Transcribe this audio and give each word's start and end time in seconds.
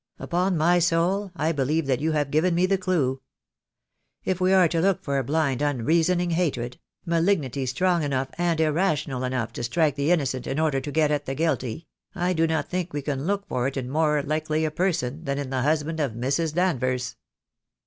Upon 0.17 0.57
my 0.57 0.79
soul 0.79 1.31
I 1.35 1.51
believe 1.51 1.85
that 1.85 1.99
you 2.01 2.13
have 2.13 2.31
given 2.31 2.55
me 2.55 2.65
the 2.65 2.75
clue. 2.79 3.21
If 4.25 4.41
we 4.41 4.51
are 4.51 4.67
to 4.67 4.81
look 4.81 5.03
for 5.03 5.19
a 5.19 5.23
blind 5.23 5.61
unreasoning 5.61 6.31
hatred— 6.31 6.79
ma 7.05 7.17
lignity 7.19 7.67
strong 7.67 8.01
enough 8.01 8.29
and 8.35 8.59
irrational 8.59 9.23
enough 9.23 9.53
to 9.53 9.63
strike 9.63 9.95
the 9.95 10.09
innocent 10.09 10.47
in 10.47 10.57
order 10.59 10.81
to 10.81 10.91
get 10.91 11.11
at 11.11 11.27
the 11.27 11.35
guilty— 11.35 11.87
I 12.15 12.33
do 12.33 12.47
not 12.47 12.67
think 12.67 12.93
we 12.93 13.03
can 13.03 13.27
look 13.27 13.47
for 13.47 13.67
it 13.67 13.77
in 13.77 13.85
a 13.85 13.91
more 13.91 14.23
likely 14.23 14.67
person 14.71 15.25
than 15.25 15.37
in 15.37 15.51
the 15.51 15.61
husband 15.61 15.99
of 15.99 16.13
Mrs. 16.13 16.55
Danvers." 16.55 17.15